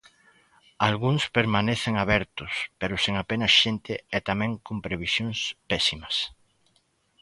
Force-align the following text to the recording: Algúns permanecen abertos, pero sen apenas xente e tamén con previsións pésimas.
Algúns 0.87 1.23
permanecen 1.37 1.95
abertos, 2.03 2.53
pero 2.79 2.95
sen 3.03 3.15
apenas 3.23 3.51
xente 3.61 3.93
e 4.17 4.19
tamén 4.29 4.51
con 4.65 4.77
previsións 4.85 5.39
pésimas. 5.69 6.15